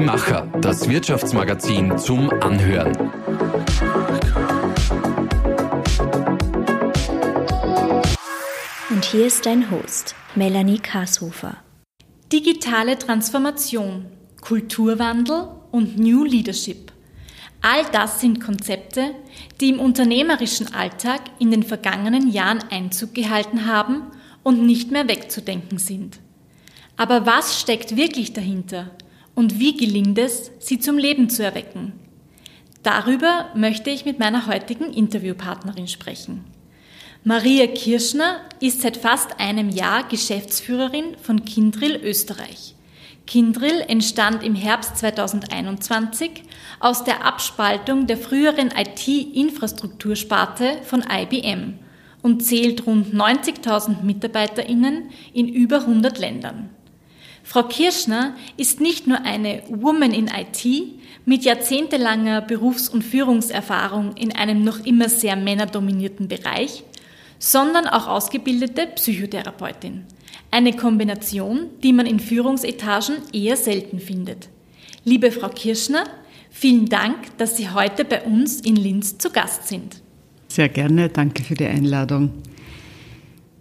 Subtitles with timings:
[0.00, 2.96] Die Macher, das Wirtschaftsmagazin zum Anhören.
[8.88, 11.58] Und hier ist dein Host, Melanie Kashofer.
[12.32, 14.06] Digitale Transformation,
[14.40, 16.92] Kulturwandel und New Leadership.
[17.60, 19.10] All das sind Konzepte,
[19.60, 24.04] die im unternehmerischen Alltag in den vergangenen Jahren Einzug gehalten haben
[24.42, 26.20] und nicht mehr wegzudenken sind.
[26.96, 28.92] Aber was steckt wirklich dahinter
[29.40, 31.94] und wie gelingt es, sie zum Leben zu erwecken?
[32.82, 36.44] Darüber möchte ich mit meiner heutigen Interviewpartnerin sprechen.
[37.24, 42.74] Maria Kirschner ist seit fast einem Jahr Geschäftsführerin von Kindrill Österreich.
[43.26, 46.42] Kindrill entstand im Herbst 2021
[46.78, 51.78] aus der Abspaltung der früheren IT-Infrastruktursparte von IBM
[52.20, 56.68] und zählt rund 90.000 Mitarbeiterinnen in über 100 Ländern.
[57.50, 60.64] Frau Kirschner ist nicht nur eine Woman in IT
[61.24, 66.84] mit jahrzehntelanger Berufs- und Führungserfahrung in einem noch immer sehr männerdominierten Bereich,
[67.40, 70.04] sondern auch ausgebildete Psychotherapeutin.
[70.52, 74.48] Eine Kombination, die man in Führungsetagen eher selten findet.
[75.02, 76.04] Liebe Frau Kirschner,
[76.50, 80.00] vielen Dank, dass Sie heute bei uns in Linz zu Gast sind.
[80.46, 82.30] Sehr gerne, danke für die Einladung.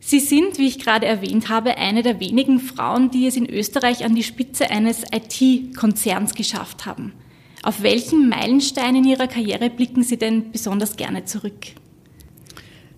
[0.10, 4.04] Sie sind, wie ich gerade erwähnt habe, eine der wenigen Frauen, die es in Österreich
[4.04, 7.14] an die Spitze eines IT-Konzerns geschafft haben.
[7.62, 11.68] Auf welchen Meilenstein in Ihrer Karriere blicken Sie denn besonders gerne zurück?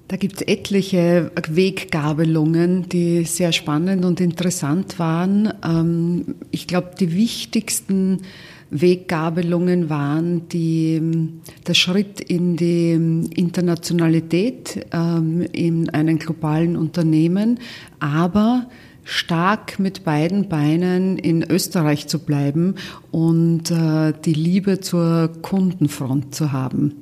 [0.07, 5.53] Da gibt es etliche Weggabelungen, die sehr spannend und interessant waren.
[5.65, 8.21] Ähm, ich glaube, die wichtigsten
[8.71, 11.01] Weggabelungen waren die,
[11.67, 12.93] der Schritt in die
[13.35, 17.59] Internationalität ähm, in einem globalen Unternehmen,
[17.99, 18.67] aber
[19.03, 22.75] stark mit beiden Beinen in Österreich zu bleiben
[23.11, 26.95] und äh, die Liebe zur Kundenfront zu haben.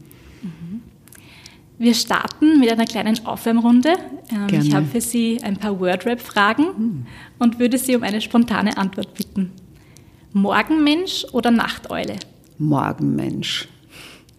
[1.78, 3.94] Wir starten mit einer kleinen Aufwärmrunde.
[4.32, 7.06] Ähm, ich habe für Sie ein paar Wordrap-Fragen hm.
[7.38, 9.52] und würde Sie um eine spontane Antwort bitten.
[10.34, 12.18] Morgenmensch oder Nachteule?
[12.58, 13.68] Morgenmensch.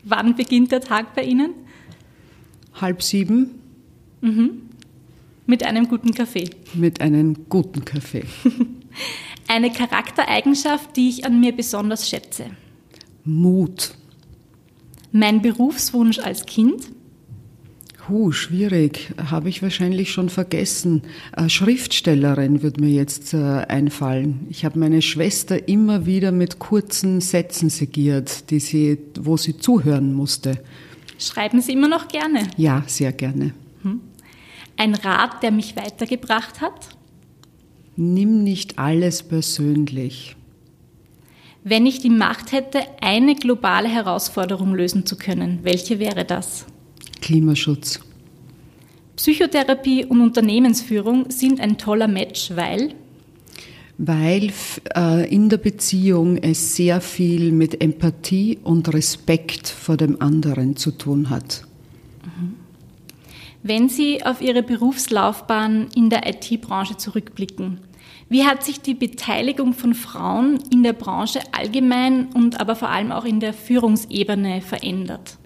[0.04, 1.54] Wann beginnt der Tag bei Ihnen?
[2.80, 3.60] Halb sieben.
[4.20, 4.62] Mhm.
[5.46, 6.48] Mit einem guten Kaffee.
[6.74, 8.24] Mit einem guten Kaffee.
[9.48, 12.46] Eine Charaktereigenschaft, die ich an mir besonders schätze.
[13.24, 13.94] Mut.
[15.10, 16.92] Mein Berufswunsch als Kind.
[18.10, 19.14] Puh, schwierig.
[19.30, 21.02] Habe ich wahrscheinlich schon vergessen.
[21.36, 23.36] Äh, Schriftstellerin würde mir jetzt äh,
[23.68, 24.48] einfallen.
[24.50, 30.12] Ich habe meine Schwester immer wieder mit kurzen Sätzen segiert, die sie, wo sie zuhören
[30.12, 30.60] musste.
[31.20, 32.48] Schreiben Sie immer noch gerne?
[32.56, 33.54] Ja, sehr gerne.
[33.82, 34.00] Hm.
[34.76, 36.88] Ein Rat, der mich weitergebracht hat?
[37.94, 40.34] Nimm nicht alles persönlich.
[41.62, 46.66] Wenn ich die Macht hätte, eine globale Herausforderung lösen zu können, welche wäre das?
[47.20, 48.00] Klimaschutz.
[49.16, 52.94] Psychotherapie und Unternehmensführung sind ein toller Match, weil
[54.02, 54.50] weil
[54.96, 60.90] äh, in der Beziehung es sehr viel mit Empathie und Respekt vor dem anderen zu
[60.90, 61.64] tun hat.
[62.24, 62.54] Mhm.
[63.62, 67.80] Wenn Sie auf Ihre Berufslaufbahn in der IT-Branche zurückblicken,
[68.30, 73.12] wie hat sich die Beteiligung von Frauen in der Branche allgemein und aber vor allem
[73.12, 75.36] auch in der Führungsebene verändert?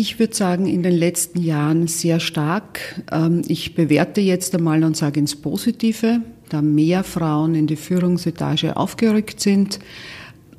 [0.00, 3.02] Ich würde sagen, in den letzten Jahren sehr stark.
[3.12, 8.78] Ähm, ich bewerte jetzt einmal und sage ins Positive, da mehr Frauen in die Führungsetage
[8.78, 9.78] aufgerückt sind.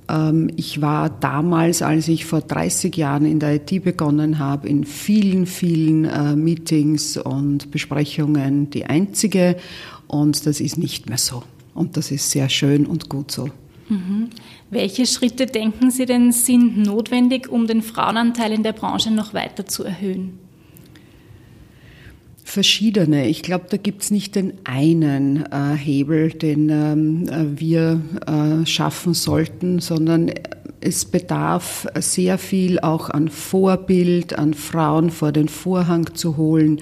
[0.07, 4.83] Ähm, ich war damals, als ich vor 30 Jahren in der IT begonnen habe, in
[4.83, 9.57] vielen, vielen äh, Meetings und Besprechungen die Einzige.
[10.05, 11.41] Und das ist nicht mehr so.
[11.73, 13.49] Und das ist sehr schön und gut so.
[14.71, 19.65] Welche Schritte denken Sie denn sind notwendig, um den Frauenanteil in der Branche noch weiter
[19.65, 20.39] zu erhöhen?
[22.45, 23.27] Verschiedene.
[23.27, 28.65] Ich glaube, da gibt es nicht den einen äh, Hebel, den ähm, äh, wir äh,
[28.65, 30.31] schaffen sollten, sondern
[30.79, 36.79] es bedarf sehr viel auch an Vorbild, an Frauen vor den Vorhang zu holen.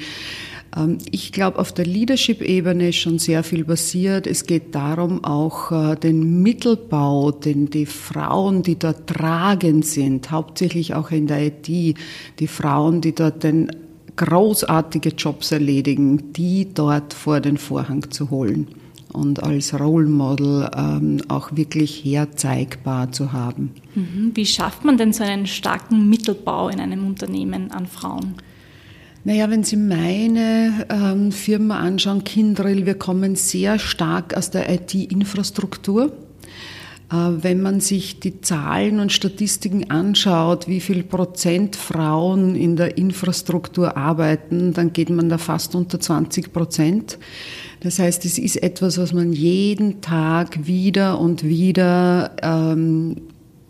[0.75, 4.27] Ähm, ich glaube, auf der Leadership-Ebene ist schon sehr viel passiert.
[4.27, 10.93] Es geht darum, auch äh, den Mittelbau, den die Frauen, die dort tragend sind, hauptsächlich
[10.93, 13.71] auch in der IT, die Frauen, die dort den
[14.15, 18.67] großartige Jobs erledigen, die dort vor den Vorhang zu holen
[19.13, 23.71] und als Role Model ähm, auch wirklich herzeigbar zu haben.
[23.95, 24.31] Mhm.
[24.33, 28.35] Wie schafft man denn so einen starken Mittelbau in einem Unternehmen an Frauen?
[29.25, 36.13] Naja, wenn Sie meine ähm, Firma anschauen, Kindrill, wir kommen sehr stark aus der IT-Infrastruktur.
[37.11, 42.97] Äh, wenn man sich die Zahlen und Statistiken anschaut, wie viel Prozent Frauen in der
[42.97, 47.17] Infrastruktur arbeiten, dann geht man da fast unter 20 Prozent.
[47.81, 53.17] Das heißt, es ist etwas, was man jeden Tag wieder und wieder ähm,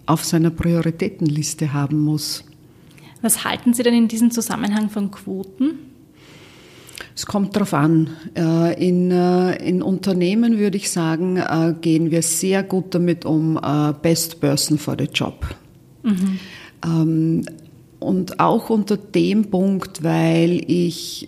[0.06, 2.44] auf seiner Prioritätenliste haben muss.
[3.22, 5.80] Was halten Sie denn in diesem Zusammenhang von Quoten?
[7.16, 8.12] Es kommt darauf an.
[8.34, 13.60] Äh, in, äh, in Unternehmen würde ich sagen, äh, gehen wir sehr gut damit um,
[14.02, 15.46] Best Person for the Job.
[16.04, 16.40] Mhm.
[16.86, 17.46] Ähm,
[18.00, 21.28] und auch unter dem Punkt, weil ich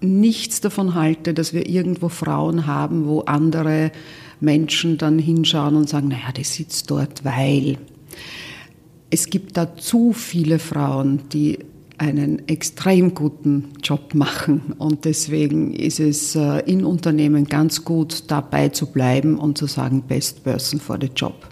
[0.00, 3.90] nichts davon halte, dass wir irgendwo Frauen haben, wo andere
[4.38, 7.78] Menschen dann hinschauen und sagen, naja, die sitzt dort, weil.
[9.10, 11.58] Es gibt da zu viele Frauen, die
[12.00, 14.74] einen extrem guten Job machen.
[14.78, 20.02] Und deswegen ist es äh, in Unternehmen ganz gut, dabei zu bleiben und zu sagen,
[20.02, 21.46] Best Person for the Job.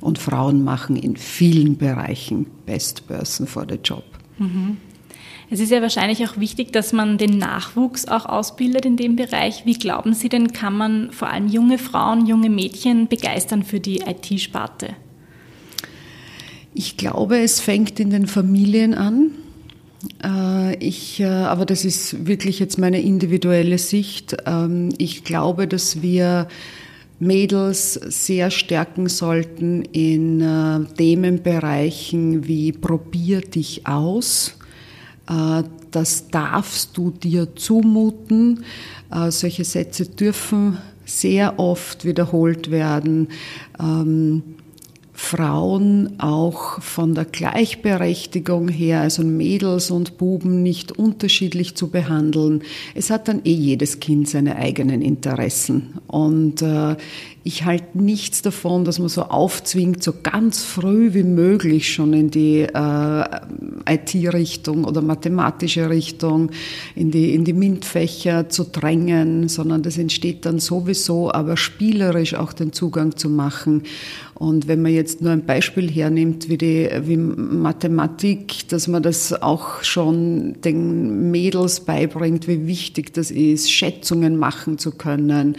[0.00, 4.04] Und Frauen machen in vielen Bereichen Best Person for the Job.
[4.38, 4.76] Mhm.
[5.50, 9.64] Es ist ja wahrscheinlich auch wichtig, dass man den Nachwuchs auch ausbildet in dem Bereich.
[9.64, 14.02] Wie glauben Sie denn, kann man vor allem junge Frauen, junge Mädchen begeistern für die
[14.02, 14.94] IT-Sparte?
[16.78, 19.32] Ich glaube, es fängt in den Familien an.
[20.22, 24.36] Äh, ich, äh, aber das ist wirklich jetzt meine individuelle Sicht.
[24.46, 26.46] Ähm, ich glaube, dass wir
[27.18, 34.54] Mädels sehr stärken sollten in äh, Themenbereichen wie probier dich aus.
[35.90, 38.64] Das darfst du dir zumuten.
[39.28, 43.28] Solche Sätze dürfen sehr oft wiederholt werden.
[43.78, 44.42] Ähm,
[45.20, 52.62] Frauen auch von der Gleichberechtigung her, also Mädels und Buben nicht unterschiedlich zu behandeln.
[52.94, 55.98] Es hat dann eh jedes Kind seine eigenen Interessen.
[56.06, 56.94] Und äh,
[57.48, 62.30] ich halte nichts davon, dass man so aufzwingt, so ganz früh wie möglich schon in
[62.30, 63.24] die äh,
[63.88, 66.50] IT-Richtung oder mathematische Richtung,
[66.94, 72.52] in die, in die MINT-Fächer zu drängen, sondern das entsteht dann sowieso, aber spielerisch auch
[72.52, 73.84] den Zugang zu machen.
[74.38, 79.32] Und wenn man jetzt nur ein Beispiel hernimmt, wie die wie Mathematik, dass man das
[79.32, 85.56] auch schon den Mädels beibringt, wie wichtig das ist, Schätzungen machen zu können,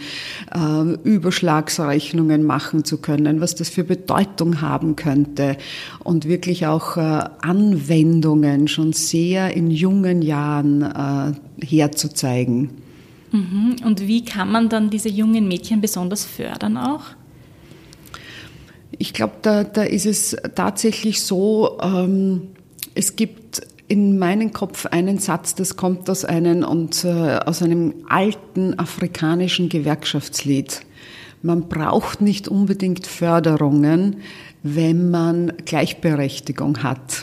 [0.54, 5.58] äh, Überschlagsrechnungen machen zu können, was das für Bedeutung haben könnte
[6.02, 7.00] und wirklich auch äh,
[7.42, 12.70] Anwendungen schon sehr in jungen Jahren äh, herzuzeigen.
[13.30, 13.76] Mhm.
[13.84, 17.19] Und wie kann man dann diese jungen Mädchen besonders fördern auch?
[19.02, 22.48] Ich glaube, da, da ist es tatsächlich so, ähm,
[22.94, 27.94] es gibt in meinem Kopf einen Satz, das kommt aus einem, und, äh, aus einem
[28.10, 30.82] alten afrikanischen Gewerkschaftslied.
[31.40, 34.16] Man braucht nicht unbedingt Förderungen,
[34.62, 37.22] wenn man Gleichberechtigung hat.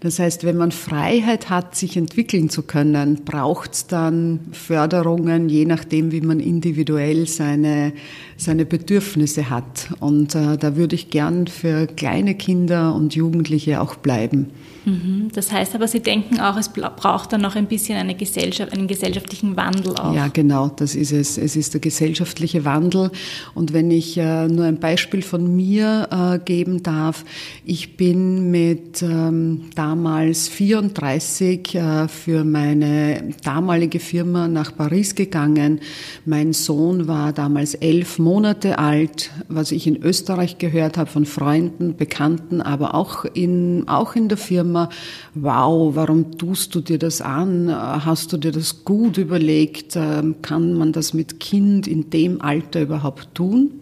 [0.00, 5.64] Das heißt, wenn man Freiheit hat, sich entwickeln zu können, braucht es dann Förderungen, je
[5.64, 7.92] nachdem, wie man individuell seine,
[8.36, 9.88] seine Bedürfnisse hat.
[10.00, 14.50] Und äh, da würde ich gern für kleine Kinder und Jugendliche auch bleiben.
[14.86, 15.30] Mhm.
[15.34, 18.86] Das heißt aber, Sie denken auch, es braucht dann noch ein bisschen eine Gesellschaft, einen
[18.86, 20.14] gesellschaftlichen Wandel auch.
[20.14, 21.36] Ja, genau, das ist es.
[21.38, 23.10] Es ist der gesellschaftliche Wandel.
[23.54, 27.24] Und wenn ich äh, nur ein Beispiel von mir äh, geben darf,
[27.64, 35.80] ich bin mit ähm, damals 34 äh, für meine damalige Firma nach Paris gegangen.
[36.24, 41.96] Mein Sohn war damals elf Monate alt, was ich in Österreich gehört habe von Freunden,
[41.96, 44.88] Bekannten, aber auch in, auch in der Firma immer,
[45.34, 47.70] wow, warum tust du dir das an?
[47.70, 49.96] Hast du dir das gut überlegt?
[49.96, 53.80] Ähm, kann man das mit Kind in dem Alter überhaupt tun?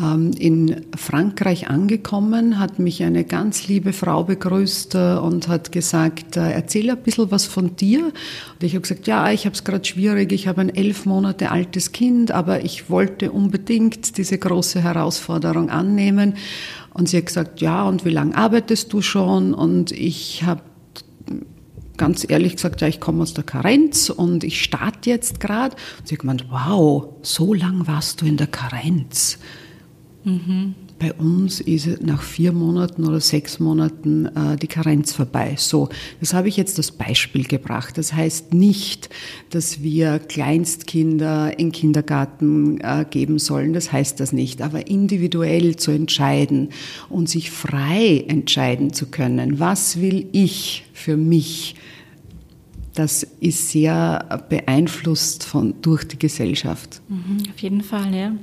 [0.00, 6.36] Ähm, in Frankreich angekommen, hat mich eine ganz liebe Frau begrüßt äh, und hat gesagt,
[6.36, 8.06] äh, erzähl ein bisschen was von dir.
[8.06, 11.52] Und ich habe gesagt, ja, ich habe es gerade schwierig, ich habe ein elf Monate
[11.52, 16.34] altes Kind, aber ich wollte unbedingt diese große Herausforderung annehmen.
[16.94, 19.52] Und sie hat gesagt, ja, und wie lange arbeitest du schon?
[19.52, 20.62] Und ich habe
[21.96, 25.76] ganz ehrlich gesagt, ja, ich komme aus der Karenz und ich starte jetzt gerade.
[25.98, 29.38] Und sie hat gemeint, wow, so lang warst du in der Karenz.
[30.24, 30.74] Mhm.
[31.04, 35.54] Bei uns ist nach vier Monaten oder sechs Monaten äh, die Karenz vorbei.
[35.58, 37.98] So, das habe ich jetzt als Beispiel gebracht.
[37.98, 39.10] Das heißt nicht,
[39.50, 43.74] dass wir Kleinstkinder in Kindergarten äh, geben sollen.
[43.74, 44.62] Das heißt das nicht.
[44.62, 46.70] Aber individuell zu entscheiden
[47.10, 51.74] und sich frei entscheiden zu können, was will ich für mich,
[52.94, 57.02] das ist sehr beeinflusst von, durch die Gesellschaft.
[57.10, 58.34] Mhm, auf jeden Fall, ja.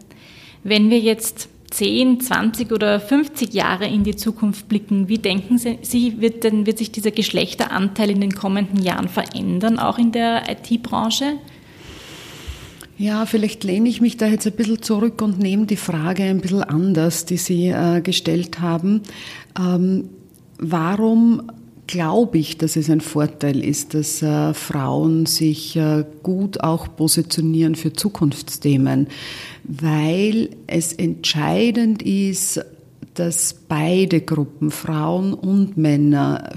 [0.63, 6.21] Wenn wir jetzt 10, 20 oder 50 Jahre in die Zukunft blicken, wie denken Sie,
[6.21, 11.37] wird, denn, wird sich dieser Geschlechteranteil in den kommenden Jahren verändern, auch in der IT-Branche?
[12.97, 16.39] Ja, vielleicht lehne ich mich da jetzt ein bisschen zurück und nehme die Frage ein
[16.39, 19.01] bisschen anders, die Sie äh, gestellt haben.
[19.57, 20.09] Ähm,
[20.59, 21.41] warum
[21.91, 27.75] glaube ich, dass es ein Vorteil ist, dass äh, Frauen sich äh, gut auch positionieren
[27.75, 29.07] für Zukunftsthemen,
[29.65, 32.63] weil es entscheidend ist,
[33.15, 36.53] dass beide Gruppen, Frauen und Männer,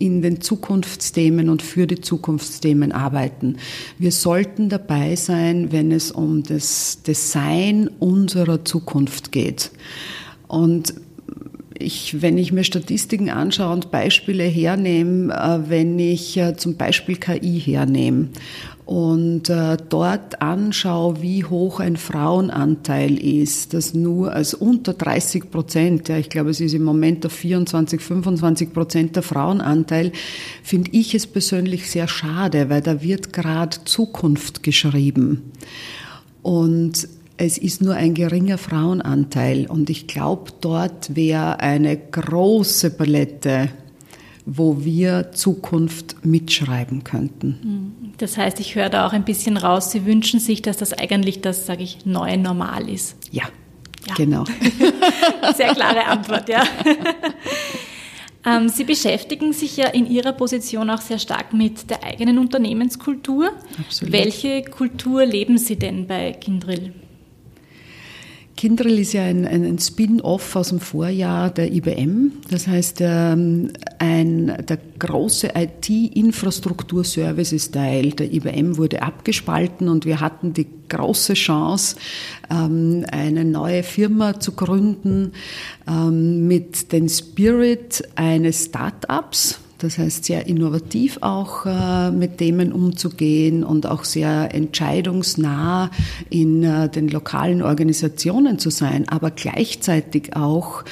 [0.00, 3.58] in den Zukunftsthemen und für die Zukunftsthemen arbeiten.
[3.96, 9.70] Wir sollten dabei sein, wenn es um das Design unserer Zukunft geht.
[10.48, 10.94] Und
[11.82, 17.16] ich, wenn ich mir Statistiken anschaue und Beispiele hernehme, äh, wenn ich äh, zum Beispiel
[17.16, 18.28] KI hernehme
[18.84, 26.08] und äh, dort anschaue, wie hoch ein Frauenanteil ist, das nur als unter 30 Prozent,
[26.08, 30.12] ja, ich glaube, es ist im Moment auf 24, 25 Prozent der Frauenanteil,
[30.62, 35.52] finde ich es persönlich sehr schade, weil da wird gerade Zukunft geschrieben.
[36.42, 37.08] Und
[37.44, 43.68] es ist nur ein geringer Frauenanteil und ich glaube, dort wäre eine große Palette,
[44.46, 47.58] wo wir Zukunft mitschreiben könnten.
[47.62, 48.12] Hm.
[48.18, 51.40] Das heißt, ich höre da auch ein bisschen raus, Sie wünschen sich, dass das eigentlich
[51.40, 53.16] das, sage ich, neue Normal ist.
[53.32, 53.42] Ja,
[54.06, 54.14] ja.
[54.14, 54.44] genau.
[55.56, 56.62] Sehr klare Antwort, ja.
[58.44, 63.52] Ähm, Sie beschäftigen sich ja in Ihrer Position auch sehr stark mit der eigenen Unternehmenskultur.
[63.78, 64.12] Absolut.
[64.12, 66.92] Welche Kultur leben Sie denn bei Kindrill?
[68.62, 72.30] Kindrill ist ja ein, ein Spin-off aus dem Vorjahr der IBM.
[72.48, 80.68] Das heißt, ähm, ein, der große IT-Infrastruktur-Services-Teil der IBM wurde abgespalten und wir hatten die
[80.88, 81.96] große Chance,
[82.50, 85.32] ähm, eine neue Firma zu gründen
[85.88, 93.64] ähm, mit dem Spirit eines Start-ups das heißt, sehr innovativ auch äh, mit Themen umzugehen
[93.64, 95.90] und auch sehr entscheidungsnah
[96.30, 100.84] in äh, den lokalen Organisationen zu sein, aber gleichzeitig auch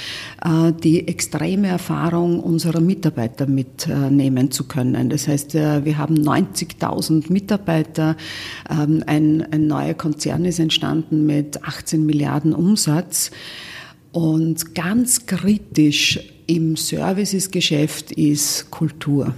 [0.45, 5.09] äh, die extreme Erfahrung unserer Mitarbeiter mitnehmen zu können.
[5.09, 8.17] Das heißt, wir haben 90.000 Mitarbeiter.
[8.69, 13.31] Ähm, ein, ein neuer Konzern ist entstanden mit 18 Milliarden Umsatz.
[14.13, 16.19] Und ganz kritisch
[16.51, 19.35] im Services-Geschäft ist Kultur.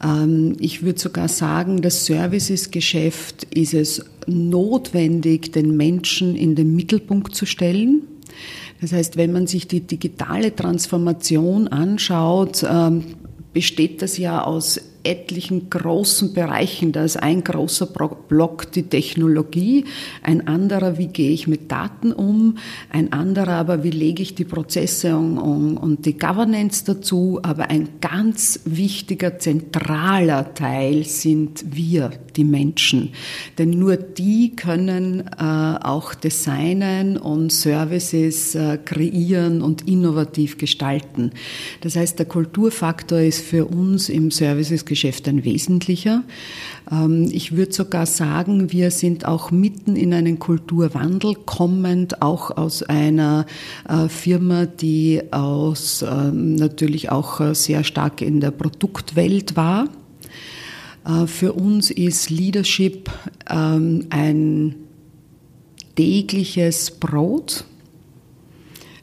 [0.00, 7.34] Ähm, ich würde sogar sagen, das Services-Geschäft ist es notwendig, den Menschen in den Mittelpunkt
[7.34, 8.02] zu stellen.
[8.80, 13.02] Das heißt, wenn man sich die digitale Transformation anschaut, ähm,
[13.52, 16.92] besteht das ja aus etlichen großen Bereichen.
[16.92, 19.84] Da ist ein großer Block die Technologie,
[20.22, 22.58] ein anderer, wie gehe ich mit Daten um,
[22.90, 27.40] ein anderer aber, wie lege ich die Prozesse und, und, die Governance dazu.
[27.42, 33.10] Aber ein ganz wichtiger, zentraler Teil sind wir, die Menschen.
[33.58, 41.30] Denn nur die können äh, auch designen und Services äh, kreieren und innovativ gestalten.
[41.82, 46.22] Das heißt, der Kulturfaktor ist für uns im Services Geschäft ein wesentlicher.
[46.90, 52.82] Ähm, ich würde sogar sagen, wir sind auch mitten in einen Kulturwandel, kommend auch aus
[52.82, 53.46] einer
[53.88, 59.88] äh, Firma, die aus ähm, natürlich auch äh, sehr stark in der Produktwelt war.
[61.06, 63.10] Äh, für uns ist Leadership
[63.48, 64.74] ähm, ein
[65.96, 67.64] tägliches Brot.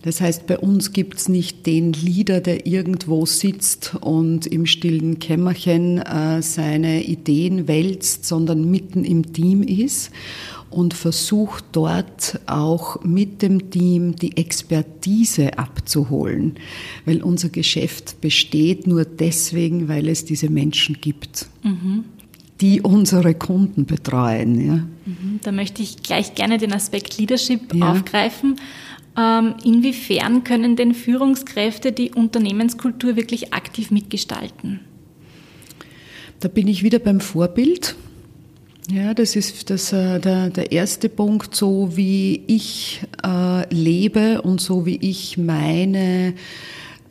[0.01, 5.19] Das heißt, bei uns gibt es nicht den Leader, der irgendwo sitzt und im stillen
[5.19, 10.11] Kämmerchen äh, seine Ideen wälzt, sondern mitten im Team ist
[10.69, 16.55] und versucht dort auch mit dem Team die Expertise abzuholen,
[17.05, 21.47] weil unser Geschäft besteht nur deswegen, weil es diese Menschen gibt.
[21.63, 22.05] Mhm
[22.61, 24.65] die unsere Kunden betreuen.
[24.65, 24.73] Ja.
[25.05, 25.39] Mhm.
[25.43, 27.91] Da möchte ich gleich gerne den Aspekt Leadership ja.
[27.91, 28.59] aufgreifen.
[29.19, 34.79] Ähm, inwiefern können denn Führungskräfte die Unternehmenskultur wirklich aktiv mitgestalten?
[36.39, 37.95] Da bin ich wieder beim Vorbild.
[38.89, 44.61] Ja, das ist das, äh, der, der erste Punkt, so wie ich äh, lebe und
[44.61, 46.33] so wie ich meine,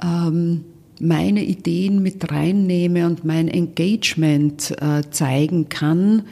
[0.03, 0.65] ähm,
[1.01, 6.23] meine Ideen mit reinnehme und mein Engagement äh, zeigen kann,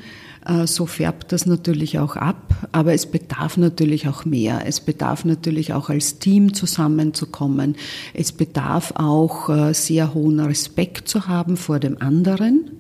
[0.66, 4.62] so färbt das natürlich auch ab, aber es bedarf natürlich auch mehr.
[4.64, 7.76] Es bedarf natürlich auch als Team zusammenzukommen.
[8.14, 12.70] Es bedarf auch äh, sehr hohen Respekt zu haben vor dem anderen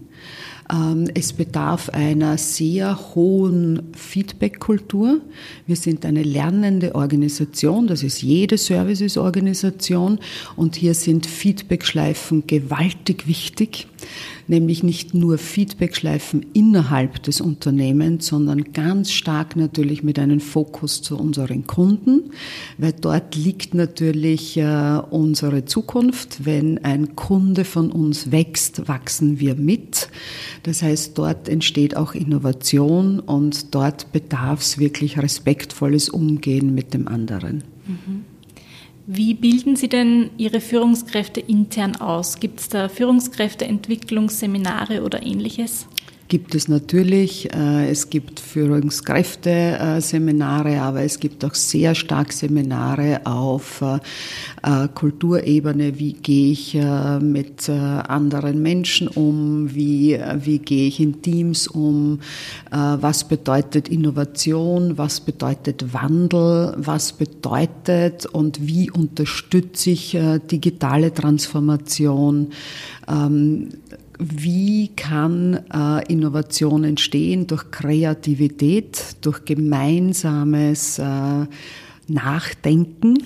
[0.72, 5.20] Ähm, es bedarf einer sehr hohen Feedback-Kultur.
[5.66, 10.18] Wir sind eine lernende Organisation, das ist jede Services-Organisation
[10.56, 13.86] und hier sind Feedback-Schleifen gewaltig wichtig
[14.48, 21.18] nämlich nicht nur Feedbackschleifen innerhalb des Unternehmens, sondern ganz stark natürlich mit einem Fokus zu
[21.18, 22.30] unseren Kunden,
[22.78, 26.44] weil dort liegt natürlich äh, unsere Zukunft.
[26.44, 30.08] Wenn ein Kunde von uns wächst, wachsen wir mit.
[30.62, 37.08] Das heißt, dort entsteht auch Innovation und dort bedarf es wirklich respektvolles Umgehen mit dem
[37.08, 37.64] anderen.
[37.86, 38.25] Mhm.
[39.08, 42.40] Wie bilden Sie denn Ihre Führungskräfte intern aus?
[42.40, 45.86] Gibt es da Führungskräfteentwicklungsseminare oder ähnliches?
[46.28, 47.52] Gibt es natürlich.
[47.52, 53.98] Äh, es gibt Führungskräfte-Seminare, aber es gibt auch sehr stark Seminare auf äh,
[54.62, 55.98] äh, Kulturebene.
[55.98, 56.78] Wie gehe ich
[57.20, 59.74] mit anderen Menschen um?
[59.74, 62.20] Wie, wie gehe ich in Teams um?
[62.70, 64.98] Was bedeutet Innovation?
[64.98, 66.74] Was bedeutet Wandel?
[66.76, 70.18] Was bedeutet und wie unterstütze ich
[70.50, 72.48] digitale Transformation?
[74.18, 77.46] Wie kann äh, Innovation entstehen?
[77.46, 81.46] Durch Kreativität, durch gemeinsames äh,
[82.08, 83.18] Nachdenken.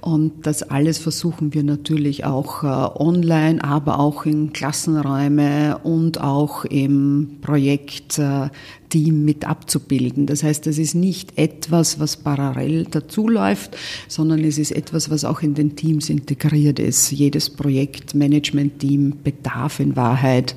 [0.00, 6.64] Und das alles versuchen wir natürlich auch äh, online, aber auch in Klassenräume und auch
[6.64, 8.50] im Projektteam
[8.94, 10.24] äh, mit abzubilden.
[10.24, 13.76] Das heißt, es ist nicht etwas, was parallel dazuläuft,
[14.08, 17.10] sondern es ist etwas, was auch in den Teams integriert ist.
[17.10, 20.54] Jedes Projektmanagement-Team bedarf in Wahrheit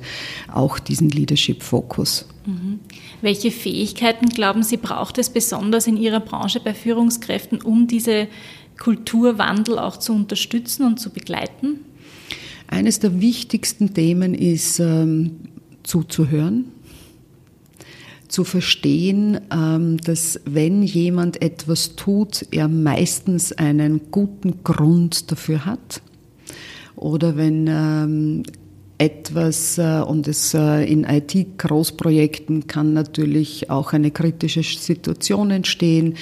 [0.50, 2.26] auch diesen Leadership-Fokus.
[2.46, 2.80] Mhm.
[3.20, 8.28] Welche Fähigkeiten, glauben Sie, braucht es besonders in Ihrer Branche bei Führungskräften, um diese
[8.78, 11.80] Kulturwandel auch zu unterstützen und zu begleiten?
[12.66, 15.36] Eines der wichtigsten Themen ist ähm,
[15.82, 16.66] zuzuhören,
[18.28, 26.02] zu verstehen, ähm, dass wenn jemand etwas tut, er meistens einen guten Grund dafür hat.
[26.96, 28.42] Oder wenn ähm,
[28.98, 36.14] etwas äh, und es äh, in IT-Großprojekten kann natürlich auch eine kritische Situation entstehen,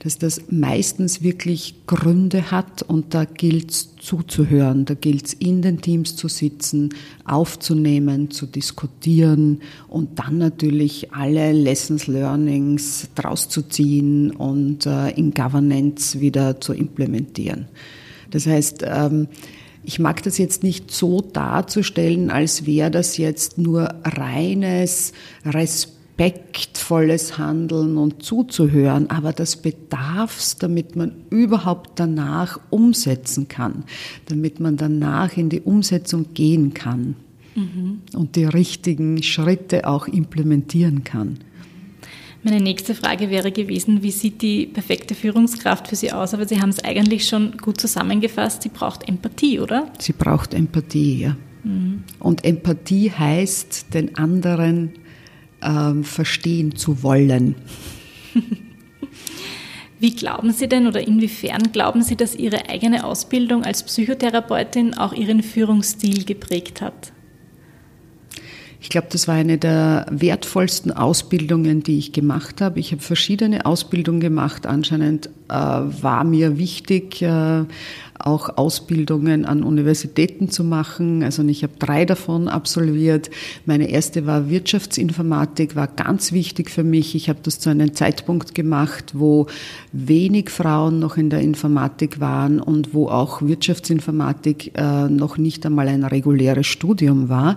[0.00, 5.62] dass das meistens wirklich Gründe hat und da gilt es zuzuhören, da gilt es in
[5.62, 6.90] den Teams zu sitzen,
[7.24, 15.32] aufzunehmen, zu diskutieren und dann natürlich alle Lessons Learnings draus zu ziehen und äh, in
[15.32, 17.66] Governance wieder zu implementieren.
[18.30, 19.28] Das heißt, ähm,
[19.86, 25.12] ich mag das jetzt nicht so darzustellen, als wäre das jetzt nur reines
[25.44, 33.84] respektvolles Handeln und zuzuhören, aber das bedarf damit man überhaupt danach umsetzen kann,
[34.26, 37.14] damit man danach in die Umsetzung gehen kann
[37.54, 38.00] mhm.
[38.12, 41.38] und die richtigen Schritte auch implementieren kann.
[42.46, 46.32] Meine nächste Frage wäre gewesen, wie sieht die perfekte Führungskraft für Sie aus?
[46.32, 48.62] Aber Sie haben es eigentlich schon gut zusammengefasst.
[48.62, 49.90] Sie braucht Empathie, oder?
[49.98, 51.36] Sie braucht Empathie, ja.
[51.64, 52.04] Mhm.
[52.20, 54.92] Und Empathie heißt, den anderen
[55.60, 57.56] ähm, verstehen zu wollen.
[59.98, 65.12] Wie glauben Sie denn oder inwiefern glauben Sie, dass Ihre eigene Ausbildung als Psychotherapeutin auch
[65.12, 67.12] Ihren Führungsstil geprägt hat?
[68.86, 72.78] Ich glaube, das war eine der wertvollsten Ausbildungen, die ich gemacht habe.
[72.78, 74.64] Ich habe verschiedene Ausbildungen gemacht.
[74.64, 77.64] Anscheinend äh, war mir wichtig, äh,
[78.26, 81.22] auch Ausbildungen an Universitäten zu machen.
[81.22, 83.30] Also ich habe drei davon absolviert.
[83.64, 87.14] Meine erste war Wirtschaftsinformatik, war ganz wichtig für mich.
[87.14, 89.46] Ich habe das zu einem Zeitpunkt gemacht, wo
[89.92, 95.88] wenig Frauen noch in der Informatik waren und wo auch Wirtschaftsinformatik äh, noch nicht einmal
[95.88, 97.56] ein reguläres Studium war.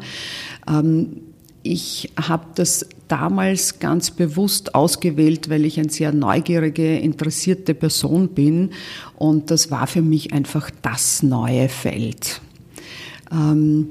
[0.68, 1.22] Ähm,
[1.64, 8.72] ich habe das damals ganz bewusst ausgewählt, weil ich eine sehr neugierige, interessierte Person bin
[9.18, 12.42] und das war für mich einfach das neue Feld.
[13.32, 13.88] Ähm,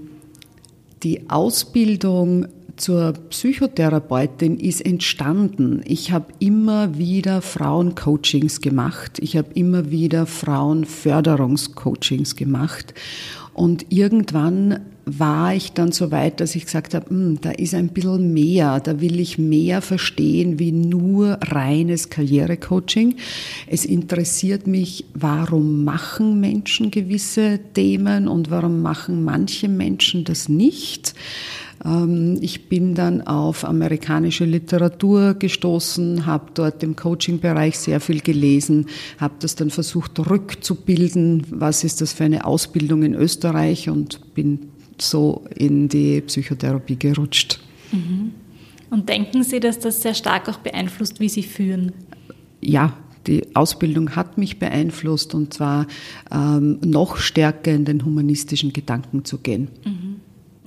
[1.02, 2.46] die Ausbildung
[2.78, 5.82] zur Psychotherapeutin ist entstanden.
[5.84, 9.18] Ich habe immer wieder Frauencoachings gemacht.
[9.20, 12.94] Ich habe immer wieder Frauenförderungscoachings gemacht.
[13.58, 17.88] Und irgendwann war ich dann so weit, dass ich gesagt habe, hm, da ist ein
[17.88, 23.16] bisschen mehr, da will ich mehr verstehen wie nur reines Karrierecoaching.
[23.66, 31.14] Es interessiert mich, warum machen Menschen gewisse Themen und warum machen manche Menschen das nicht.
[31.84, 38.86] Ähm, ich bin dann auf amerikanische Literatur gestoßen, habe dort im Coaching-Bereich sehr viel gelesen,
[39.18, 44.70] habe das dann versucht rückzubilden, was ist das für eine Ausbildung in Österreich und bin
[45.00, 47.60] so in die Psychotherapie gerutscht.
[47.92, 48.32] Mhm.
[48.90, 51.92] Und denken Sie, dass das sehr stark auch beeinflusst, wie Sie führen?
[52.60, 55.86] Ja, die Ausbildung hat mich beeinflusst und zwar
[56.32, 59.68] ähm, noch stärker in den humanistischen Gedanken zu gehen.
[59.84, 60.16] Mhm.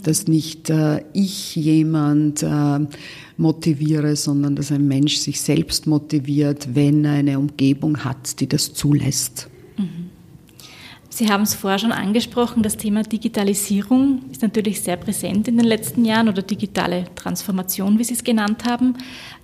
[0.04, 2.80] Dass nicht äh, ich jemand äh,
[3.38, 8.74] motiviere, sondern dass ein Mensch sich selbst motiviert, wenn er eine Umgebung hat, die das
[8.74, 9.50] zulässt.
[9.78, 10.12] Mhm.
[11.14, 15.68] Sie haben es vorher schon angesprochen, das Thema Digitalisierung ist natürlich sehr präsent in den
[15.68, 18.96] letzten Jahren oder digitale Transformation, wie Sie es genannt haben.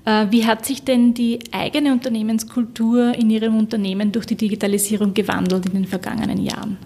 [0.05, 5.65] Äh, wie hat sich denn die eigene Unternehmenskultur in Ihrem Unternehmen durch die Digitalisierung gewandelt
[5.65, 6.77] in den vergangenen Jahren?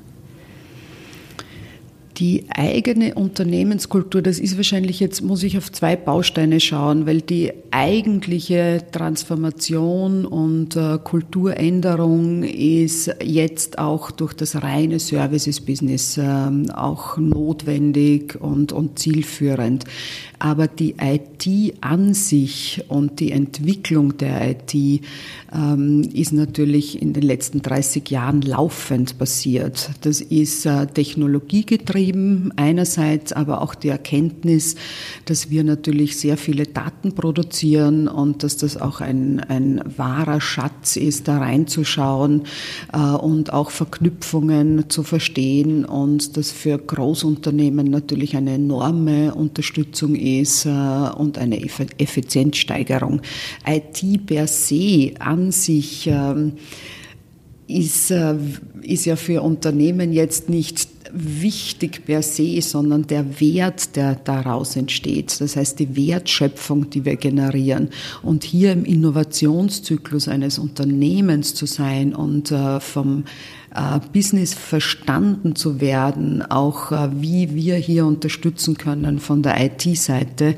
[2.21, 7.51] Die eigene Unternehmenskultur, das ist wahrscheinlich jetzt, muss ich auf zwei Bausteine schauen, weil die
[7.71, 18.39] eigentliche Transformation und äh, Kulturänderung ist jetzt auch durch das reine Services-Business äh, auch notwendig
[18.39, 19.85] und, und zielführend.
[20.37, 24.75] Aber die IT an sich und die Entwicklung der IT
[25.53, 29.89] ähm, ist natürlich in den letzten 30 Jahren laufend passiert.
[30.01, 32.10] Das ist äh, technologiegetrieben
[32.55, 34.75] einerseits, aber auch die Erkenntnis,
[35.25, 40.95] dass wir natürlich sehr viele Daten produzieren und dass das auch ein, ein wahrer Schatz
[40.95, 42.43] ist, da reinzuschauen
[42.93, 50.31] äh, und auch Verknüpfungen zu verstehen und das für Großunternehmen natürlich eine enorme Unterstützung ist
[50.41, 53.21] ist äh, und eine Effizienzsteigerung.
[53.65, 56.53] IT per se an sich ähm,
[57.67, 58.35] ist, äh,
[58.81, 65.39] ist ja für Unternehmen jetzt nicht wichtig per se, sondern der Wert, der daraus entsteht.
[65.39, 67.89] Das heißt, die Wertschöpfung, die wir generieren.
[68.23, 73.25] Und hier im Innovationszyklus eines Unternehmens zu sein und äh, vom
[73.73, 80.55] äh, Business verstanden zu werden, auch äh, wie wir hier unterstützen können von der IT-Seite,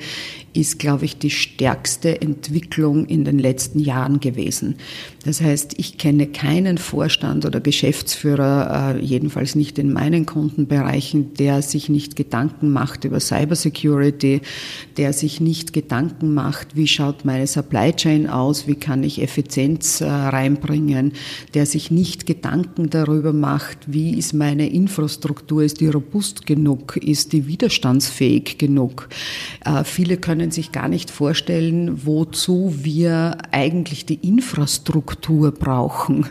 [0.54, 4.76] ist, glaube ich, die stärkste Entwicklung in den letzten Jahren gewesen.
[5.26, 11.62] Das heißt, ich kenne keinen Vorstand oder Geschäftsführer, äh, jedenfalls nicht in meinen Kundenbereichen, der
[11.62, 14.42] sich nicht Gedanken macht über Cybersecurity,
[14.98, 20.02] der sich nicht Gedanken macht, wie schaut meine Supply Chain aus, wie kann ich Effizienz
[20.02, 21.14] äh, reinbringen,
[21.54, 27.32] der sich nicht Gedanken darüber macht, wie ist meine Infrastruktur, ist die robust genug, ist
[27.32, 29.08] die widerstandsfähig genug.
[29.66, 36.26] Äh, viele können können sich gar nicht vorstellen, wozu wir eigentlich die Infrastruktur brauchen.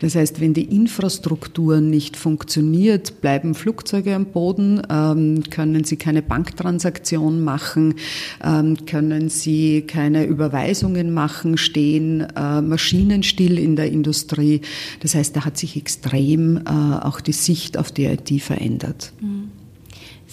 [0.00, 6.22] Das heißt, wenn die Infrastruktur nicht funktioniert, bleiben Flugzeuge am Boden, ähm, können sie keine
[6.22, 7.94] Banktransaktion machen,
[8.42, 14.62] ähm, können sie keine Überweisungen machen, stehen äh, Maschinen still in der Industrie.
[14.98, 16.70] Das heißt, da hat sich extrem äh,
[17.00, 19.12] auch die Sicht auf die IT verändert.
[19.20, 19.41] Mhm.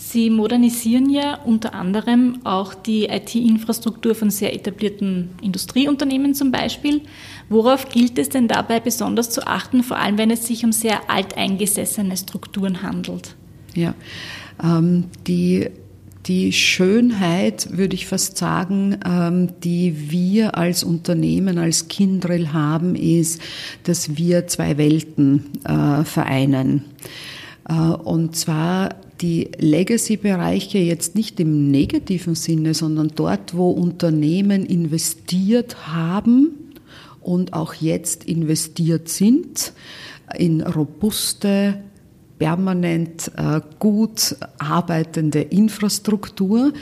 [0.02, 7.02] Sie modernisieren ja unter anderem auch die IT-Infrastruktur von sehr etablierten Industrieunternehmen zum Beispiel.
[7.50, 11.10] Worauf gilt es denn dabei besonders zu achten, vor allem wenn es sich um sehr
[11.10, 13.36] alteingesessene Strukturen handelt?
[13.76, 13.94] Ja,
[14.64, 15.70] ähm, die
[16.26, 23.42] die Schönheit, würde ich fast sagen, ähm, die wir als Unternehmen, als Kindrill haben, ist,
[23.84, 26.86] dass wir zwei Welten äh, vereinen.
[27.68, 35.88] Äh, und zwar die Legacy-Bereiche jetzt nicht im negativen Sinne, sondern dort, wo Unternehmen investiert
[35.88, 36.74] haben
[37.22, 39.74] und auch jetzt investiert sind
[40.38, 41.84] in robuste,
[42.38, 46.74] permanent äh, gut arbeitende Infrastruktur,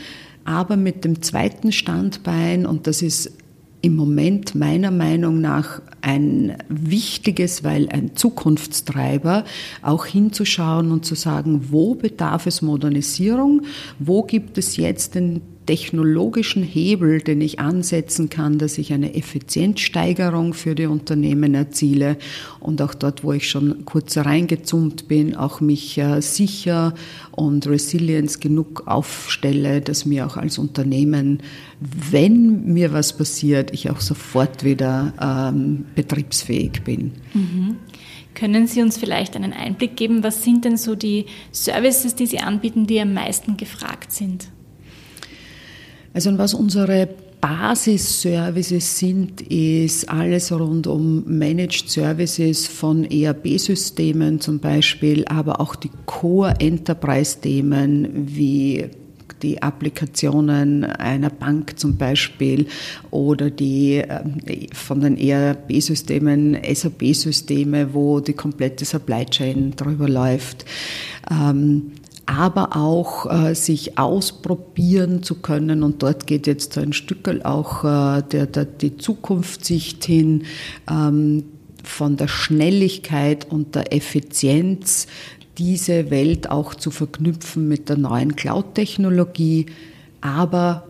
[0.45, 3.31] aber mit dem zweiten Standbein, und das ist
[3.81, 9.43] im Moment meiner Meinung nach ein wichtiges, weil ein Zukunftstreiber,
[9.81, 13.63] auch hinzuschauen und zu sagen, wo bedarf es Modernisierung,
[13.99, 20.55] wo gibt es jetzt den technologischen Hebel, den ich ansetzen kann, dass ich eine Effizienzsteigerung
[20.55, 22.17] für die Unternehmen erziele
[22.59, 26.95] und auch dort, wo ich schon kurz reingezoomt bin, auch mich äh, sicher
[27.31, 31.43] und Resilience genug aufstelle, dass mir auch als Unternehmen,
[31.79, 37.11] wenn mir was passiert, ich auch sofort wieder ähm, betriebsfähig bin.
[37.33, 37.75] Mhm.
[38.33, 42.39] Können Sie uns vielleicht einen Einblick geben, was sind denn so die Services, die Sie
[42.39, 44.49] anbieten, die am meisten gefragt sind?
[46.17, 47.07] Also was unsere
[47.41, 55.91] Basisservices sind, ist alles rund um Managed Services von ERP-Systemen zum Beispiel, aber auch die
[56.07, 58.85] Core-Enterprise-Themen wie
[59.43, 62.65] die Applikationen einer Bank zum Beispiel
[63.11, 64.23] oder die äh,
[64.73, 70.65] von den ERP-Systemen, SAP-Systeme, wo die komplette Supply Chain drüber läuft.
[71.29, 71.91] Ähm,
[72.27, 75.81] aber auch äh, sich ausprobieren zu können.
[75.81, 80.43] Und dort geht jetzt so ein Stück auch äh, der, der, die Zukunftssicht hin
[80.89, 81.45] ähm,
[81.83, 85.07] von der Schnelligkeit und der Effizienz,
[85.57, 89.67] diese Welt auch zu verknüpfen mit der neuen Cloud-Technologie,
[90.21, 90.83] aber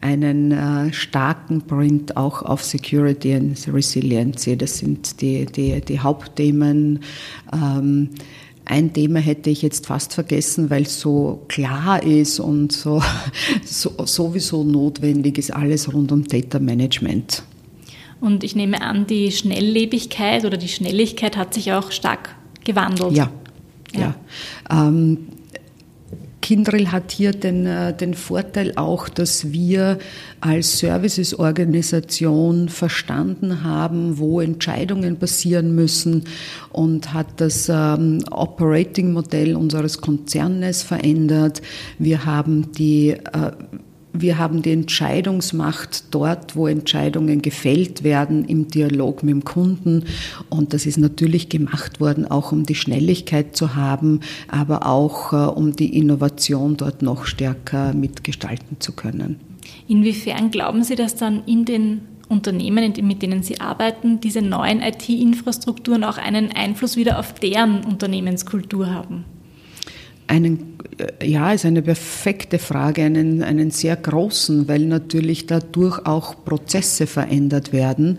[0.00, 4.56] einen äh, starken Print auch auf Security and Resiliency.
[4.56, 7.00] Das sind die, die, die Hauptthemen.
[7.52, 8.08] Ähm,
[8.64, 13.02] ein Thema hätte ich jetzt fast vergessen, weil es so klar ist und so,
[13.64, 17.42] so, sowieso notwendig ist alles rund um Data Management.
[18.20, 23.16] Und ich nehme an, die Schnelllebigkeit oder die Schnelligkeit hat sich auch stark gewandelt.
[23.16, 23.30] Ja,
[23.94, 24.14] ja.
[24.70, 24.88] ja.
[24.88, 25.18] Ähm,
[26.52, 29.98] Kindrill hat hier den, äh, den Vorteil auch, dass wir
[30.42, 36.24] als Servicesorganisation verstanden haben, wo Entscheidungen passieren müssen
[36.70, 41.62] und hat das ähm, Operating-Modell unseres Konzernes verändert.
[41.98, 43.52] Wir haben die äh,
[44.12, 50.04] wir haben die Entscheidungsmacht dort, wo Entscheidungen gefällt werden, im Dialog mit dem Kunden.
[50.50, 55.36] Und das ist natürlich gemacht worden, auch um die Schnelligkeit zu haben, aber auch äh,
[55.36, 59.40] um die Innovation dort noch stärker mitgestalten zu können.
[59.88, 66.04] Inwiefern glauben Sie, dass dann in den Unternehmen, mit denen Sie arbeiten, diese neuen IT-Infrastrukturen
[66.04, 69.24] auch einen Einfluss wieder auf deren Unternehmenskultur haben?
[70.32, 76.42] Einen, äh, ja, ist eine perfekte Frage, einen, einen sehr großen, weil natürlich dadurch auch
[76.42, 78.16] Prozesse verändert werden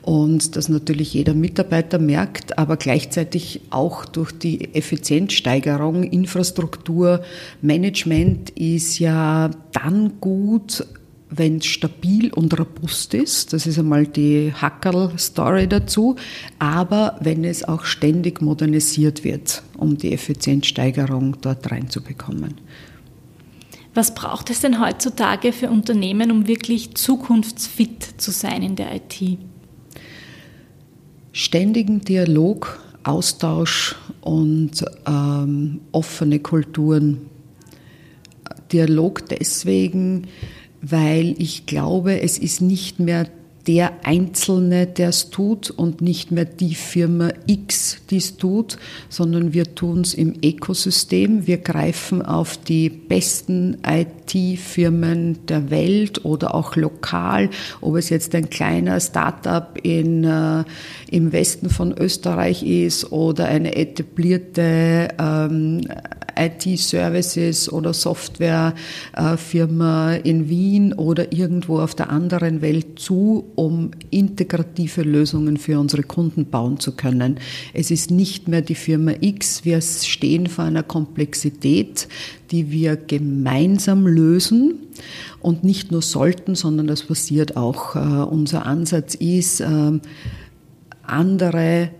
[0.00, 7.22] und das natürlich jeder Mitarbeiter merkt, aber gleichzeitig auch durch die Effizienzsteigerung, Infrastruktur,
[7.60, 10.86] Management ist ja dann gut,
[11.30, 16.16] wenn es stabil und robust ist, das ist einmal die Hackerl-Story dazu,
[16.58, 22.54] aber wenn es auch ständig modernisiert wird, um die Effizienzsteigerung dort reinzubekommen.
[23.94, 29.38] Was braucht es denn heutzutage für Unternehmen, um wirklich zukunftsfit zu sein in der IT?
[31.32, 37.18] Ständigen Dialog, Austausch und ähm, offene Kulturen.
[38.72, 40.28] Dialog deswegen,
[40.82, 43.26] weil ich glaube, es ist nicht mehr
[43.66, 49.52] der Einzelne, der es tut und nicht mehr die Firma X, die es tut, sondern
[49.52, 51.46] wir tun es im Ökosystem.
[51.46, 58.48] Wir greifen auf die besten IT-Firmen der Welt oder auch lokal, ob es jetzt ein
[58.48, 60.64] kleiner Startup in, äh,
[61.10, 65.82] im Westen von Österreich ist oder eine etablierte ähm,
[66.36, 75.56] IT-Services oder Softwarefirma in Wien oder irgendwo auf der anderen Welt zu, um integrative Lösungen
[75.56, 77.38] für unsere Kunden bauen zu können.
[77.74, 79.64] Es ist nicht mehr die Firma X.
[79.64, 82.08] Wir stehen vor einer Komplexität,
[82.50, 84.74] die wir gemeinsam lösen
[85.40, 87.96] und nicht nur sollten, sondern das passiert auch.
[87.96, 89.98] Äh, unser Ansatz ist, äh,
[91.02, 91.90] andere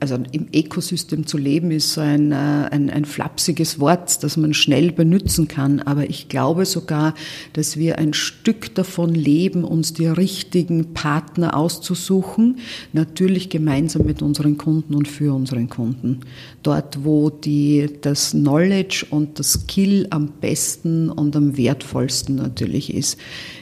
[0.00, 2.34] also im Ökosystem zu leben ist so ein, äh,
[2.70, 5.80] ein, ein flapsiges Wort, das man schnell benutzen kann.
[5.80, 7.14] Aber ich glaube sogar,
[7.54, 12.58] dass wir ein Stück davon leben, uns die richtigen Partner auszusuchen.
[12.92, 16.20] Natürlich gemeinsam mit unseren Kunden und für unseren Kunden.
[16.62, 23.18] Dort, wo die, das Knowledge und das Skill am besten und am wertvollsten natürlich ist.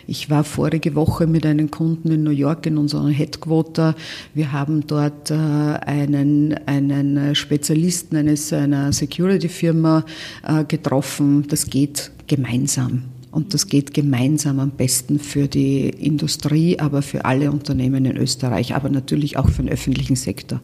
[0.08, 3.96] Ich war vorige Woche mit einem Kunden in New York in unserem Headquarter.
[4.34, 10.04] Wir haben dort äh, einen, einen Spezialisten eines, einer Security-Firma
[10.46, 11.46] äh, getroffen.
[11.48, 13.02] Das geht gemeinsam.
[13.32, 18.74] Und das geht gemeinsam am besten für die Industrie, aber für alle Unternehmen in Österreich,
[18.74, 20.60] aber natürlich auch für den öffentlichen Sektor.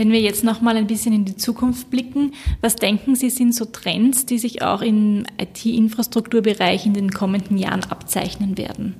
[0.00, 2.32] Wenn wir jetzt noch mal ein bisschen in die Zukunft blicken,
[2.62, 7.84] was denken Sie sind so Trends, die sich auch im IT-Infrastrukturbereich in den kommenden Jahren
[7.84, 8.94] abzeichnen werden?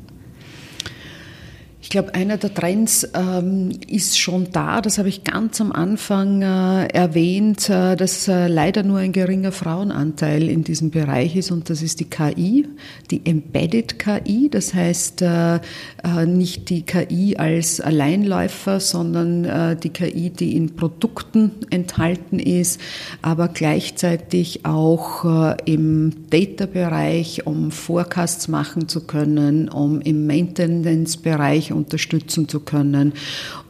[1.90, 6.40] Ich glaube, einer der Trends ähm, ist schon da, das habe ich ganz am Anfang
[6.40, 11.68] äh, erwähnt, äh, dass äh, leider nur ein geringer Frauenanteil in diesem Bereich ist und
[11.68, 12.68] das ist die KI,
[13.11, 19.90] die Embedded KI, das heißt äh, äh, nicht die KI als Alleinläufer, sondern äh, die
[19.90, 22.81] KI, die in Produkten enthalten ist,
[23.20, 25.24] aber gleichzeitig auch
[25.64, 33.12] im Data-Bereich, um Forecasts machen zu können, um im Maintenance-Bereich unterstützen zu können.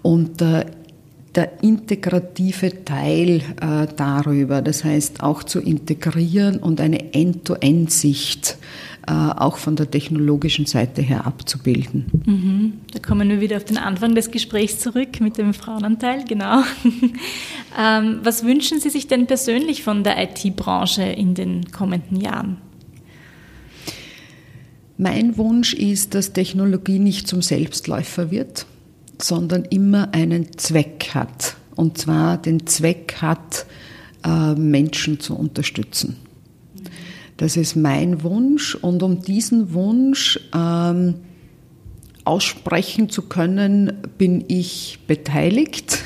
[0.02, 0.66] Und äh,
[1.34, 8.58] der integrative Teil äh, darüber, das heißt auch zu integrieren und eine End-to-End-Sicht
[9.06, 12.06] äh, auch von der technologischen Seite her abzubilden.
[12.26, 12.72] Mhm.
[12.92, 16.62] Da kommen wir wieder auf den Anfang des Gesprächs zurück mit dem Frauenanteil, genau.
[17.80, 22.58] ähm, was wünschen Sie sich denn persönlich von der IT-Branche in den kommenden Jahren?
[25.02, 28.66] Mein Wunsch ist, dass Technologie nicht zum Selbstläufer wird,
[29.18, 31.56] sondern immer einen Zweck hat.
[31.74, 33.64] Und zwar den Zweck hat,
[34.26, 36.16] äh, Menschen zu unterstützen.
[37.38, 41.14] Das ist mein Wunsch und um diesen Wunsch ähm,
[42.24, 46.00] aussprechen zu können, bin ich beteiligt,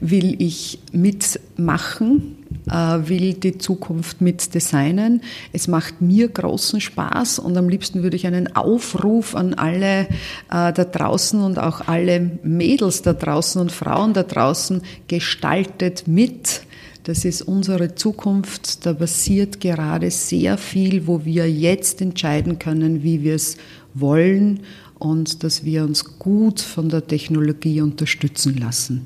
[0.00, 5.22] will ich mitmachen, will die Zukunft mitdesignen.
[5.52, 10.06] Es macht mir großen Spaß und am liebsten würde ich einen Aufruf an alle äh,
[10.48, 16.62] da draußen und auch alle Mädels da draußen und Frauen da draußen gestaltet mit
[17.04, 18.86] das ist unsere Zukunft.
[18.86, 23.56] Da passiert gerade sehr viel, wo wir jetzt entscheiden können, wie wir es
[23.94, 24.60] wollen
[24.98, 29.02] und dass wir uns gut von der Technologie unterstützen lassen.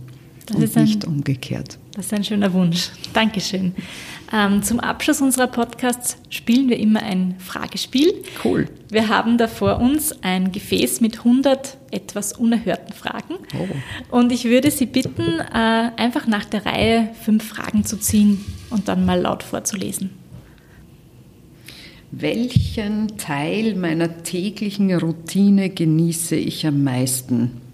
[0.46, 1.78] Das und nicht ein, umgekehrt.
[1.94, 2.90] Das ist ein schöner Wunsch.
[3.12, 3.74] Dankeschön.
[4.32, 8.12] Ähm, zum Abschluss unserer Podcasts spielen wir immer ein Fragespiel.
[8.44, 8.68] Cool.
[8.88, 13.34] Wir haben da vor uns ein Gefäß mit 100 etwas unerhörten Fragen.
[13.58, 14.16] Oh.
[14.16, 18.88] Und ich würde Sie bitten, äh, einfach nach der Reihe fünf Fragen zu ziehen und
[18.88, 20.10] dann mal laut vorzulesen.
[22.12, 27.65] Welchen Teil meiner täglichen Routine genieße ich am meisten?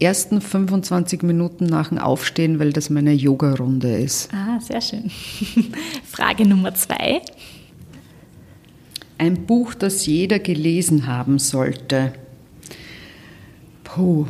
[0.00, 4.32] Ersten 25 Minuten nach dem Aufstehen, weil das meine Yoga-Runde ist.
[4.32, 5.10] Ah, sehr schön.
[6.04, 7.20] Frage Nummer zwei.
[9.18, 12.12] Ein Buch, das jeder gelesen haben sollte.
[13.82, 14.26] Puh,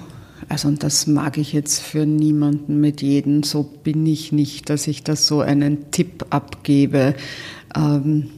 [0.48, 3.42] also das mag ich jetzt für niemanden mit jedem.
[3.42, 7.14] So bin ich nicht, dass ich da so einen Tipp abgebe.
[7.76, 8.31] Ähm,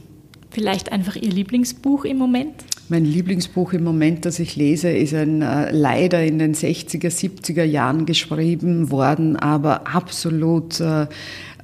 [0.49, 2.65] Vielleicht einfach Ihr Lieblingsbuch im Moment?
[2.91, 7.63] Mein Lieblingsbuch im Moment, das ich lese, ist ein äh, leider in den 60er, 70er
[7.63, 11.07] Jahren geschrieben worden, aber absolut äh,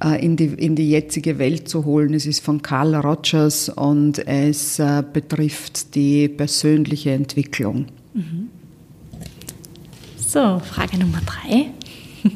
[0.02, 2.14] äh, in, die, in die jetzige Welt zu holen.
[2.14, 7.84] Es ist von Carl Rogers und es äh, betrifft die persönliche Entwicklung.
[8.14, 8.48] Mhm.
[10.16, 11.66] So, Frage Nummer drei.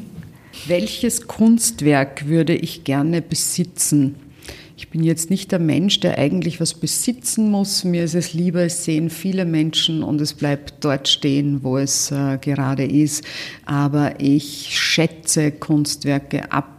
[0.67, 4.17] Welches Kunstwerk würde ich gerne besitzen?
[4.75, 7.83] Ich bin jetzt nicht der Mensch, der eigentlich was besitzen muss.
[7.83, 12.11] Mir ist es lieber, es sehen viele Menschen und es bleibt dort stehen, wo es
[12.11, 13.23] äh, gerade ist.
[13.65, 16.69] Aber ich schätze Kunstwerke ab,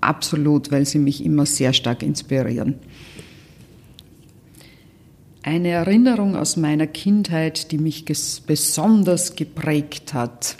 [0.00, 2.76] absolut, weil sie mich immer sehr stark inspirieren.
[5.42, 10.56] Eine Erinnerung aus meiner Kindheit, die mich besonders geprägt hat.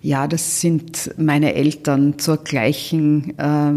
[0.00, 3.72] Ja, das sind meine Eltern zur gleichen, äh,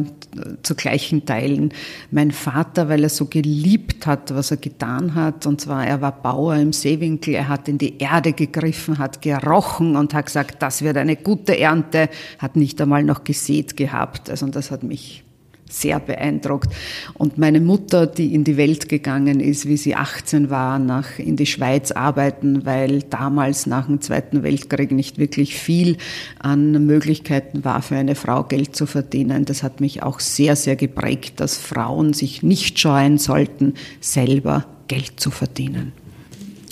[0.64, 1.74] zu gleichen Teilen.
[2.12, 6.12] Mein Vater, weil er so geliebt hat, was er getan hat, und zwar er war
[6.12, 10.82] Bauer im Seewinkel, er hat in die Erde gegriffen, hat gerochen und hat gesagt, das
[10.82, 14.30] wird eine gute Ernte, hat nicht einmal noch gesät gehabt.
[14.30, 15.24] Also das hat mich
[15.72, 16.72] sehr beeindruckt.
[17.14, 21.36] Und meine Mutter, die in die Welt gegangen ist, wie sie 18 war, nach, in
[21.36, 25.98] die Schweiz arbeiten, weil damals nach dem Zweiten Weltkrieg nicht wirklich viel
[26.40, 29.46] an Möglichkeiten war, für eine Frau Geld zu verdienen.
[29.46, 35.20] Das hat mich auch sehr, sehr geprägt, dass Frauen sich nicht scheuen sollten, selber Geld
[35.20, 35.94] zu verdienen.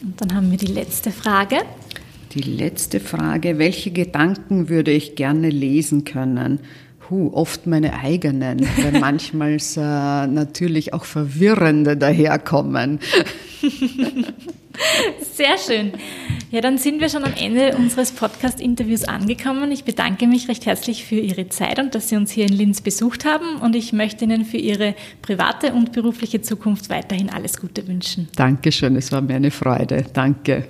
[0.04, 1.58] Und dann haben wir die letzte Frage.
[2.34, 6.60] Die letzte Frage, welche Gedanken würde ich gerne lesen können?
[7.10, 13.00] Puh, oft meine eigenen, weil manchmal äh, natürlich auch verwirrende daherkommen.
[15.34, 15.94] Sehr schön.
[16.52, 19.72] Ja, dann sind wir schon am Ende unseres Podcast-Interviews angekommen.
[19.72, 22.82] Ich bedanke mich recht herzlich für Ihre Zeit und dass Sie uns hier in Linz
[22.82, 23.56] besucht haben.
[23.56, 24.94] Und ich möchte Ihnen für Ihre
[25.24, 28.28] private und berufliche Zukunft weiterhin alles Gute wünschen.
[28.36, 30.06] Dankeschön, es war mir eine Freude.
[30.14, 30.68] Danke.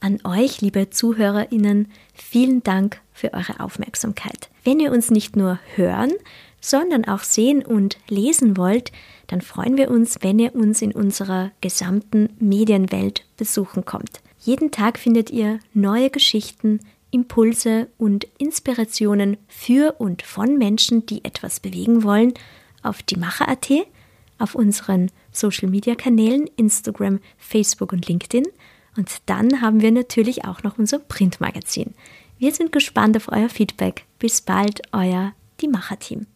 [0.00, 4.50] An euch, liebe ZuhörerInnen, vielen Dank für eure Aufmerksamkeit.
[4.68, 6.12] Wenn ihr uns nicht nur hören,
[6.60, 8.92] sondern auch sehen und lesen wollt,
[9.26, 14.20] dann freuen wir uns, wenn ihr uns in unserer gesamten Medienwelt besuchen kommt.
[14.38, 21.60] Jeden Tag findet ihr neue Geschichten, Impulse und Inspirationen für und von Menschen, die etwas
[21.60, 22.34] bewegen wollen,
[22.82, 23.70] auf die Macher.at,
[24.38, 28.44] auf unseren Social Media Kanälen Instagram, Facebook und LinkedIn.
[28.98, 31.94] Und dann haben wir natürlich auch noch unser Printmagazin.
[32.36, 34.04] Wir sind gespannt auf euer Feedback.
[34.18, 36.26] Bis bald, euer Die Macher-Team.